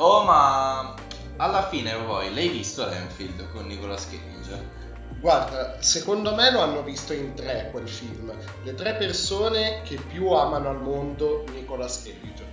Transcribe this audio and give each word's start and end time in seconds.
ma 0.00 0.94
alla 1.36 1.68
fine 1.68 1.94
poi 2.04 2.32
l'hai 2.32 2.48
visto 2.48 2.88
Renfield 2.88 3.52
con 3.52 3.66
Nicolas 3.66 4.08
Cage? 4.08 4.78
Guarda, 5.20 5.82
secondo 5.82 6.34
me 6.34 6.50
lo 6.50 6.60
hanno 6.60 6.82
visto 6.82 7.12
in 7.12 7.34
tre 7.34 7.68
quel 7.70 7.86
film. 7.86 8.32
Le 8.62 8.74
tre 8.74 8.94
persone 8.94 9.82
che 9.82 9.96
più 9.96 10.30
amano 10.30 10.70
al 10.70 10.80
mondo 10.80 11.44
Nicolas 11.52 12.02
Cage. 12.02 12.46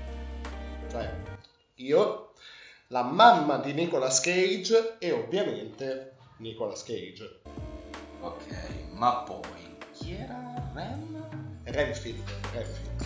Cioè, 0.90 1.10
io, 1.76 2.34
la 2.88 3.04
mamma 3.04 3.58
di 3.60 3.72
Nicolas 3.72 4.20
Cage 4.20 4.96
e 5.00 5.12
ovviamente 5.14 6.16
Nicolas 6.40 6.84
Cage. 6.84 7.40
Ok, 8.20 8.46
ma 8.92 9.20
poi 9.20 9.78
chi 9.94 10.16
era 10.16 10.70
Ren? 10.74 11.62
Renfield, 11.64 12.24
Renfield. 12.52 12.97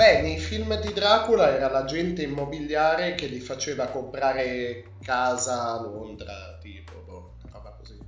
Beh, 0.00 0.22
nei 0.22 0.38
film 0.38 0.80
di 0.80 0.94
Dracula 0.94 1.50
era 1.50 1.68
l'agente 1.68 2.22
immobiliare 2.22 3.14
che 3.14 3.28
gli 3.28 3.38
faceva 3.38 3.88
comprare 3.88 4.94
casa 5.02 5.72
a 5.72 5.82
Londra, 5.82 6.56
tipo, 6.58 7.00
boh, 7.00 7.34
una 7.42 7.52
roba 7.52 7.72
così. 7.72 7.98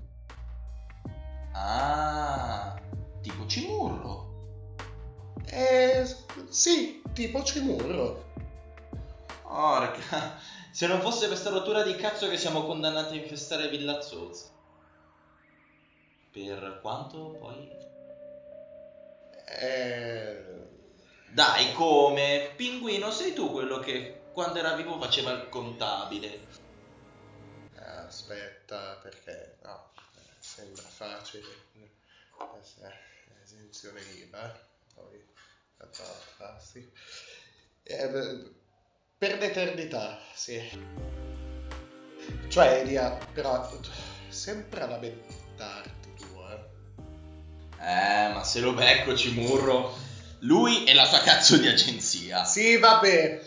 ah 1.53 2.81
tipo 3.21 3.45
Cimurro. 3.45 4.31
Eh, 5.45 6.03
sì, 6.49 7.03
tipo 7.13 7.43
Cimurro. 7.43 8.25
Porca, 9.43 10.39
se 10.73 10.87
non 10.87 11.03
fosse 11.03 11.29
per 11.29 11.37
sta 11.37 11.51
rottura 11.51 11.83
di 11.83 11.95
cazzo 11.97 12.27
che 12.31 12.39
siamo 12.39 12.65
condannati 12.65 13.19
a 13.19 13.21
infestare 13.21 13.69
Villa 13.69 14.01
Zozza. 14.01 14.47
Per 16.31 16.79
quanto 16.81 17.37
poi? 17.39 17.71
Eh, 19.61 20.72
Dai, 21.33 21.73
come? 21.73 22.53
Pinguino, 22.57 23.11
sei 23.11 23.33
tu 23.33 23.51
quello 23.51 23.79
che 23.79 24.25
quando 24.33 24.59
era 24.59 24.75
vivo 24.75 25.01
faceva 25.01 25.31
il 25.31 25.49
contabile. 25.49 26.47
aspetta, 27.75 28.99
perché 29.03 29.57
no, 29.63 29.93
eh, 29.97 30.21
sembra 30.39 30.83
facile. 30.83 31.49
Eh, 31.79 33.43
Esenzione 33.43 34.03
IVA, 34.03 34.61
poi 34.95 35.27
ah, 35.79 36.59
sì. 36.61 36.93
Eh, 37.83 38.09
beh, 38.11 38.53
per 39.17 39.39
l'eternità, 39.39 40.21
sì. 40.35 40.61
Cioè, 42.49 42.81
Elia, 42.81 43.11
però 43.33 43.71
sempre 44.29 44.83
a 44.83 44.87
lamentarti 44.87 46.15
tu, 46.15 46.43
eh. 46.43 46.71
Eh, 47.81 48.33
ma 48.35 48.45
se 48.45 48.61
lo 48.61 48.75
becco 48.75 49.17
Cimurro, 49.17 50.02
lui 50.43 50.85
e 50.85 50.95
la 50.95 51.05
sua 51.05 51.19
cazzo 51.19 51.57
di 51.57 51.69
agenzia. 51.69 52.45
Sì, 52.45 52.77
vabbè. 52.79 53.41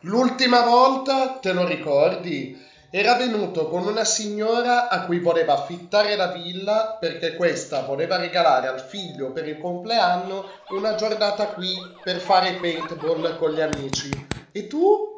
L'ultima 0.00 0.62
volta, 0.62 1.38
te 1.40 1.52
lo 1.52 1.66
ricordi? 1.66 2.64
Era 2.90 3.16
venuto 3.16 3.68
con 3.68 3.84
una 3.86 4.04
signora 4.04 4.88
a 4.88 5.04
cui 5.04 5.18
voleva 5.18 5.54
affittare 5.54 6.14
la 6.16 6.28
villa 6.28 6.96
perché 6.98 7.34
questa 7.34 7.82
voleva 7.82 8.16
regalare 8.16 8.68
al 8.68 8.80
figlio 8.80 9.32
per 9.32 9.46
il 9.48 9.58
compleanno 9.58 10.48
una 10.68 10.94
giornata 10.94 11.48
qui 11.48 11.74
per 12.02 12.20
fare 12.20 12.54
paintball 12.54 13.36
con 13.38 13.52
gli 13.52 13.60
amici. 13.60 14.08
E 14.52 14.66
tu? 14.68 15.14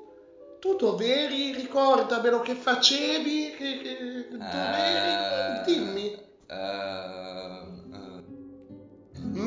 Tu 0.59 0.75
dov'eri? 0.77 1.53
Ricordamelo 1.55 2.41
che 2.41 2.55
facevi? 2.55 3.55
Che, 3.57 3.79
che... 3.83 4.27
Dov'eri? 4.31 5.61
Eh, 5.61 5.63
Dimmi. 5.65 6.19
eh. 6.49 7.48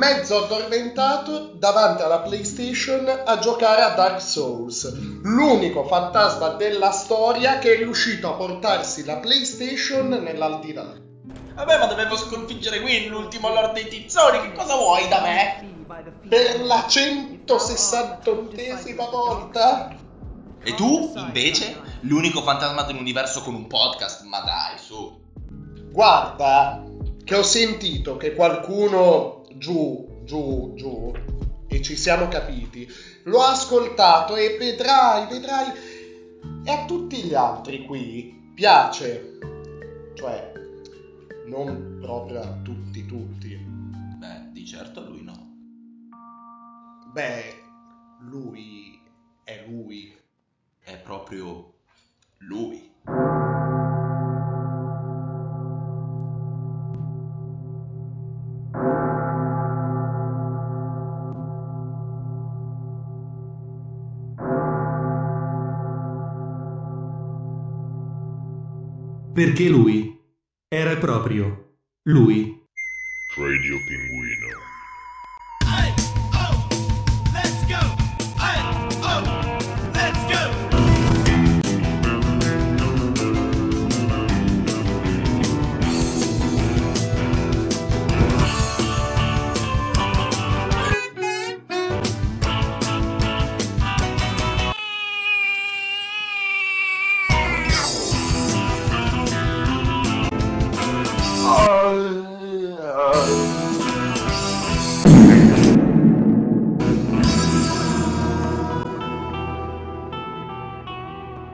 Mezzo 0.02 0.46
addormentato 0.46 1.52
davanti 1.54 2.02
alla 2.02 2.22
PlayStation 2.22 3.08
a 3.24 3.38
giocare 3.38 3.84
a 3.84 3.90
Dark 3.90 4.20
Souls, 4.20 4.92
l'unico 5.22 5.84
fantasma 5.84 6.56
della 6.56 6.90
storia 6.90 7.60
che 7.60 7.76
è 7.76 7.78
riuscito 7.78 8.28
a 8.28 8.34
portarsi 8.34 9.06
la 9.06 9.18
PlayStation 9.18 10.08
nell'aldilà. 10.08 10.96
Vabbè, 11.54 11.78
ma 11.78 11.86
dovevo 11.86 12.18
sconfiggere 12.18 12.82
qui 12.82 13.10
l'ultimo 13.10 13.50
Lord 13.50 13.74
dei 13.74 13.88
Tizzoni, 13.88 14.42
che 14.42 14.54
cosa 14.54 14.76
vuoi 14.76 15.08
da 15.08 15.22
me? 15.22 15.70
Per 16.28 16.62
la 16.62 16.84
168esima 16.88 19.08
volta? 19.08 19.96
E 20.64 20.74
tu, 20.74 21.14
invece, 21.16 21.80
l'unico 22.00 22.42
fantasma 22.42 22.82
dell'universo 22.82 23.44
con 23.44 23.54
un 23.54 23.68
podcast, 23.68 24.24
ma 24.24 24.40
dai, 24.40 24.80
su. 24.80 25.20
Guarda, 25.92 26.84
che 27.24 27.36
ho 27.36 27.44
sentito 27.44 28.18
che 28.18 28.34
qualcuno 28.34 29.41
giù, 29.58 30.22
giù, 30.24 30.74
giù, 30.76 31.14
e 31.68 31.82
ci 31.82 31.96
siamo 31.96 32.28
capiti, 32.28 32.88
l'ho 33.24 33.42
ascoltato 33.42 34.36
e 34.36 34.58
vedrai, 34.58 35.28
vedrai, 35.28 35.72
e 36.64 36.72
a 36.72 36.86
tutti 36.86 37.24
gli 37.24 37.34
altri 37.34 37.86
qui 37.86 38.52
piace, 38.54 39.38
cioè, 40.14 40.52
non 41.46 41.98
proprio 42.02 42.42
a 42.42 42.52
tutti, 42.62 43.06
tutti. 43.06 43.56
Beh, 44.18 44.52
di 44.52 44.66
certo 44.66 45.02
a 45.02 45.04
lui 45.04 45.24
no. 45.24 45.50
Beh, 47.12 47.62
lui 48.20 49.02
è 49.44 49.66
lui. 49.68 50.18
È 50.80 50.98
proprio 50.98 51.74
lui. 52.40 52.91
Perché 69.44 69.70
lui 69.70 70.20
era 70.68 70.96
proprio 70.98 71.78
lui. 72.04 72.51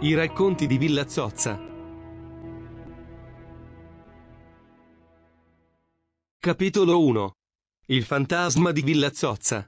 I 0.07 0.13
racconti 0.13 0.67
di 0.67 0.77
Villa 0.77 1.09
Zozza. 1.09 1.59
Capitolo 6.39 7.05
1. 7.05 7.31
Il 7.87 8.05
fantasma 8.05 8.71
di 8.71 8.83
Villa 8.83 9.11
Zozza. 9.11 9.67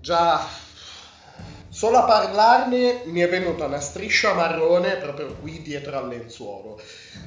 Già, 0.00 0.48
solo 1.68 1.98
a 1.98 2.04
parlarne 2.04 3.02
mi 3.04 3.20
è 3.20 3.28
venuta 3.28 3.66
una 3.66 3.80
striscia 3.80 4.32
marrone 4.32 4.96
proprio 4.96 5.34
qui 5.34 5.60
dietro 5.60 5.98
al 5.98 6.08
lenzuolo. 6.08 6.80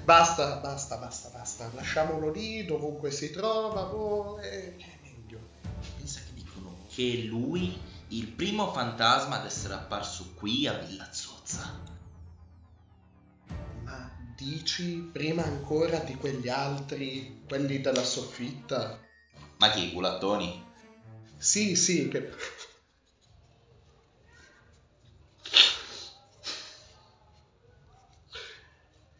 Basta, 0.03 0.55
basta, 0.55 0.97
basta, 0.97 1.29
basta. 1.29 1.69
Lasciamolo 1.75 2.31
lì, 2.31 2.65
dovunque 2.65 3.11
si 3.11 3.29
trova, 3.29 3.83
boh, 3.83 4.39
è 4.39 4.75
è 4.75 4.97
meglio. 5.03 5.39
Pensa 5.97 6.19
che 6.21 6.33
dicono 6.33 6.77
che 6.87 7.25
lui 7.27 7.88
il 8.09 8.27
primo 8.27 8.71
fantasma 8.71 9.39
ad 9.39 9.45
essere 9.45 9.75
apparso 9.75 10.33
qui 10.33 10.65
a 10.67 10.73
Villa 10.73 11.11
Zozza. 11.11 11.79
Ma 13.83 14.33
dici 14.35 15.09
prima 15.11 15.43
ancora 15.43 15.99
di 15.99 16.15
quegli 16.15 16.49
altri, 16.49 17.43
quelli 17.47 17.81
della 17.81 18.03
soffitta? 18.03 18.99
Ma 19.57 19.69
chi, 19.69 19.85
i 19.85 19.93
culattoni? 19.93 20.65
Sì, 21.37 21.75
sì, 21.75 22.07
che... 22.07 22.33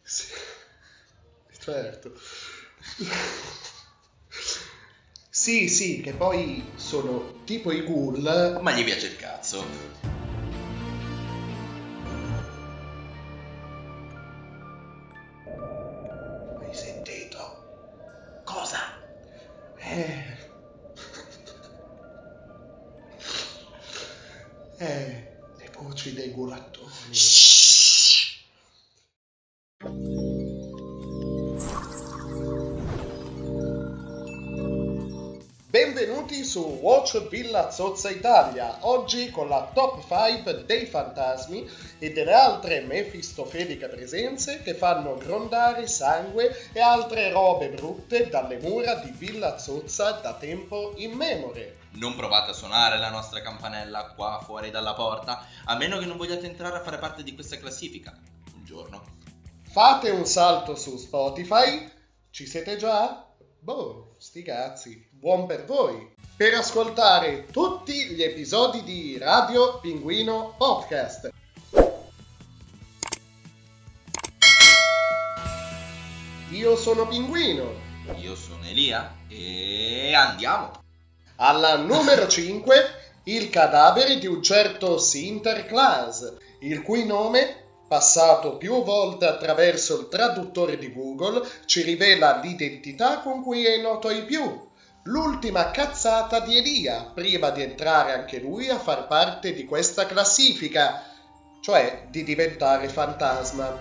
Sì, 0.02 0.26
certo. 1.58 2.12
Sì, 5.50 5.66
sì, 5.66 6.00
che 6.00 6.12
poi 6.12 6.62
sono 6.76 7.40
tipo 7.44 7.72
i 7.72 7.82
ghoul. 7.82 8.60
Ma 8.62 8.70
gli 8.70 8.84
piace 8.84 9.08
il 9.08 9.16
cazzo. 9.16 10.09
Benvenuti 35.70 36.42
su 36.42 36.80
Watch 36.82 37.28
Villa 37.28 37.70
Zozza 37.70 38.10
Italia, 38.10 38.78
oggi 38.80 39.30
con 39.30 39.48
la 39.48 39.70
top 39.72 40.04
5 40.04 40.64
dei 40.64 40.84
fantasmi 40.84 41.64
e 42.00 42.10
delle 42.10 42.32
altre 42.32 42.80
mefistofeliche 42.80 43.86
presenze 43.86 44.62
che 44.64 44.74
fanno 44.74 45.16
grondare 45.16 45.86
sangue 45.86 46.70
e 46.72 46.80
altre 46.80 47.30
robe 47.30 47.68
brutte 47.68 48.28
dalle 48.28 48.58
mura 48.58 48.96
di 48.96 49.12
Villa 49.12 49.58
Zozza 49.58 50.10
da 50.10 50.34
tempo 50.34 50.94
immemore. 50.96 51.76
Non 51.92 52.16
provate 52.16 52.50
a 52.50 52.54
suonare 52.54 52.98
la 52.98 53.10
nostra 53.10 53.40
campanella 53.40 54.12
qua 54.16 54.42
fuori 54.44 54.72
dalla 54.72 54.94
porta, 54.94 55.46
a 55.66 55.76
meno 55.76 55.98
che 55.98 56.06
non 56.06 56.16
vogliate 56.16 56.46
entrare 56.46 56.78
a 56.78 56.82
fare 56.82 56.98
parte 56.98 57.22
di 57.22 57.34
questa 57.34 57.58
classifica. 57.58 58.18
Un 58.56 58.64
giorno. 58.64 59.04
Fate 59.70 60.10
un 60.10 60.26
salto 60.26 60.74
su 60.74 60.96
Spotify, 60.96 61.88
ci 62.30 62.44
siete 62.44 62.76
già? 62.76 63.24
Boh, 63.60 64.09
sti 64.30 64.42
cazzi, 64.42 65.08
buon 65.10 65.44
per 65.46 65.64
voi! 65.64 66.08
Per 66.36 66.54
ascoltare 66.54 67.46
tutti 67.46 67.92
gli 68.10 68.22
episodi 68.22 68.84
di 68.84 69.18
Radio 69.18 69.80
Pinguino 69.80 70.54
Podcast. 70.56 71.32
Io 76.52 76.76
sono 76.76 77.08
Pinguino. 77.08 77.72
Io 78.20 78.36
sono 78.36 78.64
Elia 78.66 79.16
e 79.26 80.14
andiamo. 80.14 80.80
Alla 81.34 81.78
numero 81.78 82.28
5, 82.28 82.74
il 83.24 83.50
cadavere 83.50 84.20
di 84.20 84.28
un 84.28 84.40
certo 84.44 84.96
Sinterklaas, 84.96 86.36
il 86.60 86.82
cui 86.82 87.04
nome, 87.04 87.59
passato 87.90 88.56
più 88.56 88.84
volte 88.84 89.26
attraverso 89.26 89.98
il 89.98 90.08
traduttore 90.08 90.78
di 90.78 90.92
Google, 90.92 91.44
ci 91.64 91.82
rivela 91.82 92.38
l'identità 92.40 93.18
con 93.18 93.42
cui 93.42 93.64
è 93.64 93.80
noto 93.80 94.06
ai 94.06 94.24
più. 94.24 94.68
L'ultima 95.06 95.72
cazzata 95.72 96.38
di 96.38 96.56
Elia, 96.56 97.10
prima 97.12 97.50
di 97.50 97.62
entrare 97.62 98.12
anche 98.12 98.38
lui 98.38 98.68
a 98.68 98.78
far 98.78 99.08
parte 99.08 99.52
di 99.54 99.64
questa 99.64 100.06
classifica, 100.06 101.02
cioè 101.60 102.06
di 102.10 102.22
diventare 102.22 102.88
fantasma. 102.88 103.76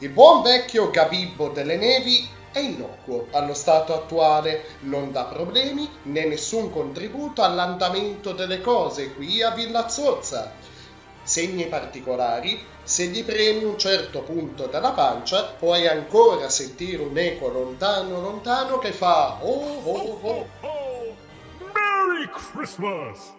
Il 0.00 0.10
buon 0.10 0.42
vecchio 0.42 0.90
Gabibbo 0.90 1.50
delle 1.50 1.76
Nevi 1.76 2.28
è 2.50 2.58
innocuo 2.58 3.28
allo 3.30 3.54
stato 3.54 3.94
attuale, 3.94 4.64
non 4.80 5.12
dà 5.12 5.26
problemi 5.26 5.88
né 6.06 6.24
nessun 6.24 6.72
contributo 6.72 7.44
all'andamento 7.44 8.32
delle 8.32 8.60
cose 8.60 9.14
qui 9.14 9.42
a 9.42 9.50
Villa 9.50 9.88
Zozza. 9.88 10.50
Segni 11.22 11.66
particolari, 11.66 12.76
se 12.88 13.08
gli 13.08 13.22
premi 13.22 13.64
un 13.64 13.78
certo 13.78 14.22
punto 14.22 14.64
della 14.64 14.92
pancia, 14.92 15.44
puoi 15.44 15.86
ancora 15.86 16.48
sentire 16.48 17.02
un 17.02 17.18
eco 17.18 17.48
lontano 17.48 18.18
lontano 18.18 18.78
che 18.78 18.92
fa 18.92 19.44
oh 19.44 19.82
oh 19.84 20.18
oh. 20.22 20.48
Oh, 20.62 21.14
Merry 21.74 22.30
Christmas! 22.30 23.34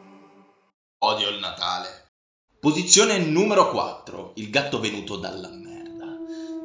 Odio 0.99 1.29
il 1.29 1.39
Natale. 1.39 2.11
Posizione 2.59 3.17
numero 3.17 3.71
4. 3.71 4.33
Il 4.35 4.51
gatto 4.51 4.79
venuto 4.79 5.17
dalla 5.17 5.49
merda. 5.49 6.05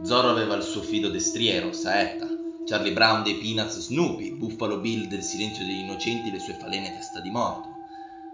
Zorro 0.02 0.28
aveva 0.28 0.54
il 0.54 0.62
suo 0.62 0.82
fido 0.82 1.08
destriero, 1.08 1.72
Saetta. 1.72 2.26
Charlie 2.66 2.92
Brown 2.92 3.22
dei 3.22 3.36
Peanuts 3.36 3.78
Snoopy. 3.78 4.32
Buffalo 4.32 4.76
Bill 4.76 5.06
del 5.06 5.22
Silenzio 5.22 5.64
degli 5.64 5.78
Innocenti 5.78 6.30
le 6.30 6.38
sue 6.38 6.58
falene 6.60 6.92
testa 6.92 7.20
di 7.20 7.30
morto. 7.30 7.68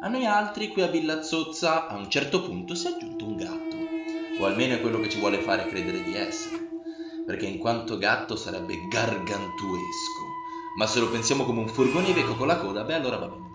A 0.00 0.08
noi 0.08 0.26
altri 0.26 0.68
qui 0.68 0.82
a 0.82 0.88
Villa 0.88 1.22
Zozza 1.22 1.86
a 1.86 1.94
un 1.94 2.10
certo 2.10 2.42
punto 2.42 2.74
si 2.74 2.88
è 2.88 2.90
aggiunto 2.90 3.24
un 3.26 3.36
gatto. 3.36 3.79
O 4.40 4.46
almeno 4.46 4.74
è 4.74 4.80
quello 4.80 5.00
che 5.00 5.10
ci 5.10 5.18
vuole 5.18 5.38
fare 5.38 5.66
credere 5.66 6.02
di 6.02 6.14
essere. 6.14 6.70
Perché 7.26 7.44
in 7.44 7.58
quanto 7.58 7.98
gatto 7.98 8.36
sarebbe 8.36 8.88
gargantuesco. 8.88 10.24
Ma 10.78 10.86
se 10.86 10.98
lo 10.98 11.10
pensiamo 11.10 11.44
come 11.44 11.60
un 11.60 11.68
furgone 11.68 12.08
Iveco 12.08 12.34
con 12.34 12.46
la 12.46 12.58
coda, 12.58 12.82
beh 12.82 12.94
allora 12.94 13.18
va 13.18 13.28
bene. 13.28 13.48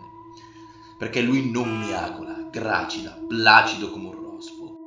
Perché 1.00 1.22
lui 1.22 1.50
non 1.50 1.80
miagola, 1.80 2.48
gracida, 2.52 3.20
placido 3.28 3.90
come 3.90 4.10
un 4.10 4.14
rospo. 4.14 4.78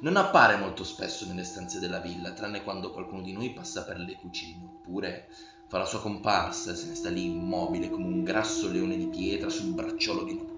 Non 0.00 0.16
appare 0.16 0.56
molto 0.56 0.84
spesso 0.84 1.26
nelle 1.26 1.42
stanze 1.42 1.78
della 1.78 1.98
villa, 1.98 2.32
tranne 2.32 2.62
quando 2.62 2.90
qualcuno 2.90 3.22
di 3.22 3.32
noi 3.32 3.54
passa 3.54 3.84
per 3.84 3.98
le 3.98 4.16
cucine, 4.20 4.62
oppure 4.62 5.28
fa 5.68 5.78
la 5.78 5.86
sua 5.86 6.00
comparsa 6.00 6.72
e 6.72 6.74
se 6.76 6.88
ne 6.88 6.94
sta 6.94 7.08
lì 7.08 7.24
immobile 7.24 7.88
come 7.88 8.04
un 8.04 8.22
grasso 8.22 8.70
leone 8.70 8.96
di 8.96 9.08
pietra 9.08 9.48
sul 9.48 9.72
bracciolo 9.72 10.24
di 10.24 10.32
una 10.32 10.57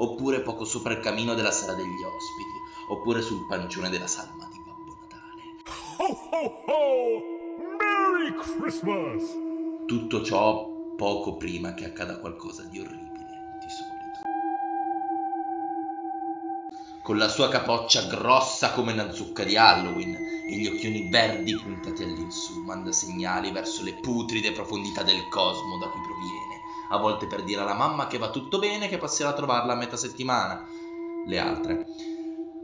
oppure 0.00 0.40
poco 0.40 0.64
sopra 0.64 0.92
il 0.92 1.00
camino 1.00 1.34
della 1.34 1.50
sala 1.50 1.74
degli 1.74 2.02
ospiti, 2.02 2.58
oppure 2.88 3.22
sul 3.22 3.46
pancione 3.46 3.88
della 3.88 4.06
salma 4.06 4.48
di 4.50 4.58
Babbo 4.64 4.98
Natale. 5.00 5.42
Ho 5.98 6.18
ho 6.30 6.62
ho! 6.66 7.22
Merry 7.78 8.34
Christmas! 8.34 9.22
Tutto 9.86 10.22
ciò 10.22 10.68
poco 10.96 11.36
prima 11.36 11.74
che 11.74 11.86
accada 11.86 12.18
qualcosa 12.18 12.64
di 12.64 12.78
orribile, 12.78 13.58
di 13.60 13.68
solito. 13.68 13.98
Con 17.02 17.16
la 17.16 17.28
sua 17.28 17.48
capoccia 17.48 18.06
grossa 18.06 18.72
come 18.72 18.92
una 18.92 19.10
zucca 19.10 19.44
di 19.44 19.56
Halloween 19.56 20.14
e 20.14 20.56
gli 20.56 20.66
occhioni 20.66 21.08
verdi 21.08 21.56
puntati 21.56 22.02
all'insù, 22.02 22.62
manda 22.62 22.92
segnali 22.92 23.50
verso 23.50 23.82
le 23.82 23.94
putride 23.94 24.52
profondità 24.52 25.02
del 25.02 25.26
cosmo 25.28 25.78
da 25.78 25.88
cui 25.88 26.00
proviene, 26.02 26.49
a 26.90 26.96
volte 26.98 27.26
per 27.26 27.42
dire 27.42 27.60
alla 27.60 27.74
mamma 27.74 28.06
che 28.06 28.18
va 28.18 28.30
tutto 28.30 28.58
bene, 28.58 28.88
che 28.88 28.98
passerà 28.98 29.30
a 29.30 29.34
trovarla 29.34 29.72
a 29.72 29.76
metà 29.76 29.96
settimana. 29.96 30.66
Le 31.26 31.38
altre. 31.38 31.86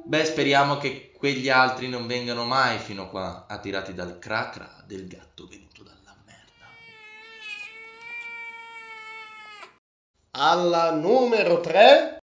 Beh, 0.04 0.24
speriamo 0.24 0.78
che 0.78 1.12
quegli 1.16 1.48
altri 1.48 1.88
non 1.88 2.06
vengano 2.06 2.44
mai 2.44 2.78
fino 2.78 3.08
qua, 3.08 3.46
attirati 3.48 3.94
dal 3.94 4.18
cracra 4.18 4.82
del 4.86 5.06
gatto 5.06 5.46
venuto 5.46 5.82
dalla 5.82 6.16
merda. 6.24 6.66
Alla 10.32 10.92
numero 10.92 11.60
3, 11.60 12.18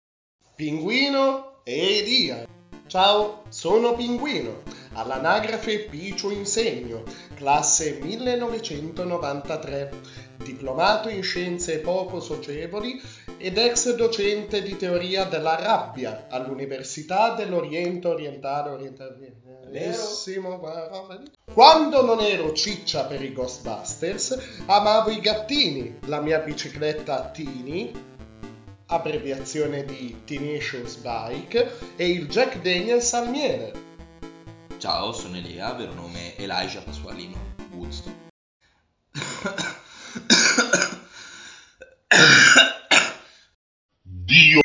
Pinguino 0.56 1.62
e 1.64 2.00
Elia. 2.00 2.46
Ciao, 2.88 3.44
sono 3.50 3.96
Pinguino, 3.96 4.64
all'anagrafe 4.94 5.80
Picio 5.80 6.32
Insegno, 6.32 7.04
classe 7.36 8.00
1993, 8.02 9.92
diplomato 10.38 11.10
in 11.10 11.22
scienze 11.22 11.80
poco 11.80 12.20
socievoli 12.20 13.02
ed 13.38 13.58
ex 13.58 13.96
docente 13.96 14.62
di 14.62 14.76
teoria 14.78 15.24
della 15.26 15.56
rabbia 15.56 16.28
all'Università 16.30 17.34
dell'Oriente 17.36 18.08
Orientale 18.08 18.70
Orientalissimo. 18.72 20.60
Quando 21.54 22.04
non 22.04 22.20
ero 22.22 22.54
ciccia 22.54 23.06
per 23.06 23.22
i 23.22 23.32
Ghostbusters, 23.34 24.64
amavo 24.66 25.10
i 25.12 25.20
gattini, 25.20 26.00
la 26.06 26.20
mia 26.22 26.40
bicicletta 26.40 27.30
Tini, 27.32 27.92
abbreviazione 28.88 29.86
di 29.86 30.22
Tenacious 30.26 30.96
Bike, 30.96 31.72
e 31.96 32.10
il 32.10 32.28
Jack 32.28 32.62
Daniels 32.62 33.14
al 33.14 33.30
miele. 33.30 33.88
Ciao, 34.80 35.12
sono 35.12 35.36
Elia, 35.36 35.74
vero 35.74 35.94
nome 35.94 36.38
Elijah 36.38 36.80
Pasqualino 36.80 37.38
Woodstock. 37.72 38.16
Dio 44.02 44.62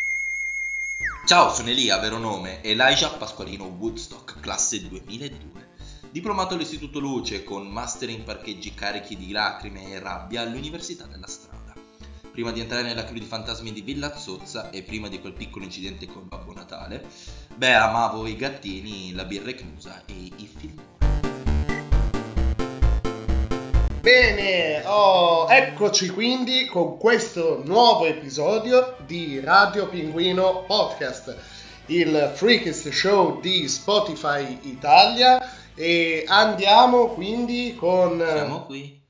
Ciao, 1.26 1.52
sono 1.52 1.68
Elia, 1.68 1.98
vero 1.98 2.18
nome 2.18 2.62
Elijah 2.62 3.08
Pasqualino 3.08 3.64
Woodstock, 3.64 4.38
classe 4.38 4.86
2002. 4.86 5.70
Diplomato 6.12 6.54
all'Istituto 6.54 7.00
Luce 7.00 7.42
con 7.42 7.66
master 7.66 8.08
in 8.08 8.22
parcheggi 8.22 8.72
carichi 8.72 9.16
di 9.16 9.32
lacrime 9.32 9.90
e 9.90 9.98
rabbia 9.98 10.42
all'Università 10.42 11.06
della 11.06 11.26
Strada. 11.26 11.74
Prima 12.34 12.52
di 12.52 12.58
entrare 12.58 12.82
nella 12.82 13.04
crew 13.04 13.18
di 13.18 13.24
fantasmi 13.24 13.72
di 13.72 13.80
Villa 13.80 14.16
Zozza 14.16 14.70
e 14.70 14.82
prima 14.82 15.08
di 15.08 15.20
quel 15.20 15.34
piccolo 15.34 15.64
incidente 15.64 16.06
con 16.06 16.26
Babbo 16.26 16.52
Natale, 16.52 17.08
beh, 17.56 17.74
amavo 17.74 18.26
i 18.26 18.36
gattini, 18.36 19.12
la 19.12 19.24
birra 19.24 19.52
chiusa 19.52 20.02
e 20.06 20.12
i 20.36 20.50
film. 20.56 20.82
Bene, 24.00 24.82
oh, 24.84 25.48
eccoci 25.48 26.10
quindi 26.10 26.66
con 26.66 26.98
questo 26.98 27.62
nuovo 27.64 28.04
episodio 28.04 28.96
di 29.06 29.40
Radio 29.40 29.88
Pinguino 29.88 30.64
Podcast, 30.64 31.36
il 31.86 32.32
freakest 32.34 32.90
show 32.90 33.40
di 33.40 33.66
Spotify 33.68 34.58
Italia 34.62 35.40
e 35.74 36.24
andiamo 36.26 37.08
quindi 37.08 37.74
con... 37.78 38.18
Siamo 38.18 38.64
qui. 38.66 39.02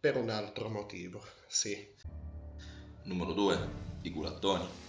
Per 0.00 0.16
un 0.16 0.28
altro 0.28 0.68
motivo, 0.68 1.22
sì. 1.46 1.94
Numero 3.04 3.32
2, 3.32 3.68
i 4.02 4.10
culattoni. 4.10 4.87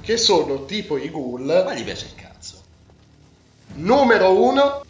Che 0.00 0.16
sono 0.16 0.64
tipo 0.64 0.96
i 0.96 1.10
ghoul. 1.10 1.42
Ma 1.64 1.74
gli 1.74 1.84
piace 1.84 2.06
il 2.06 2.14
cazzo. 2.14 2.62
Numero 3.74 4.42
1, 4.42 4.82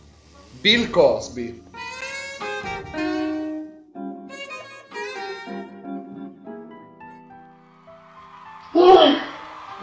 Bill 0.60 0.90
Cosby. 0.90 1.64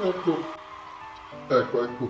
Ecco, 0.03 0.37
ecco, 1.47 1.83
ecco. 1.83 2.09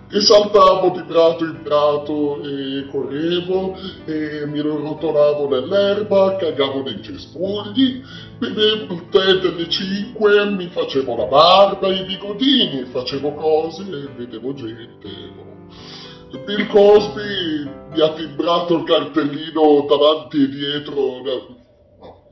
E 0.08 0.22
saltavo 0.22 0.92
di 0.92 1.01
prato 1.08 1.46
in 1.46 1.63
prato 1.63 2.39
e 2.44 2.86
correvo 2.92 3.75
e 4.06 4.46
mi 4.46 4.60
rotolavo 4.60 5.50
nell'erba, 5.50 6.36
cagavo 6.36 6.84
nei 6.84 7.01
cespugli, 7.01 8.04
bevevo 8.38 8.94
il 8.94 9.10
tè 9.10 9.34
delle 9.39 9.68
cinque, 9.68 10.46
mi 10.51 10.68
facevo 10.68 11.15
la 11.15 11.25
barba, 11.25 11.88
i 11.88 12.06
bigodini, 12.06 12.86
facevo 12.92 13.34
cose 13.34 13.82
e 13.82 14.08
vedevo 14.15 14.54
gente. 14.54 15.44
Bill 16.44 16.67
Cosby 16.67 17.70
mi 17.91 18.01
ha 18.01 18.13
timbrato 18.13 18.75
il 18.75 18.84
cartellino 18.84 19.86
davanti 19.88 20.44
e 20.44 20.50
dietro. 20.50 21.22
No, 21.24 21.58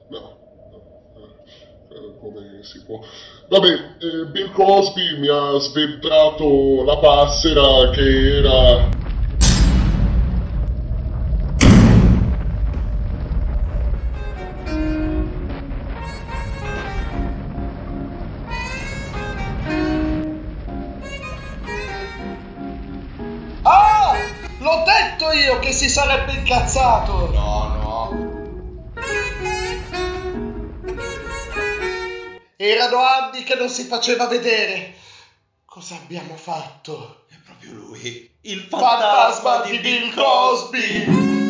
no, 0.09 0.37
no, 0.71 1.29
eh, 1.89 2.17
come 2.19 2.59
si 2.63 2.83
può? 2.83 2.99
Vabbè, 3.49 3.69
eh, 3.69 4.25
Bill 4.27 4.51
Cosby 4.51 5.19
mi 5.19 5.27
ha 5.27 5.57
sventrato 5.59 6.83
la 6.83 6.97
passera 6.97 7.89
che 7.91 8.37
era... 8.37 9.02
Erano 32.93 33.07
anni 33.07 33.43
che 33.43 33.55
non 33.55 33.69
si 33.69 33.85
faceva 33.85 34.27
vedere. 34.27 34.93
Cosa 35.65 35.95
abbiamo 35.95 36.35
fatto? 36.35 37.25
È 37.27 37.33
proprio 37.43 37.73
lui. 37.73 38.31
Il 38.41 38.67
Fantasma 38.69 39.63
di 39.63 39.79
Bill 39.79 40.13
Cosby! 40.13 41.42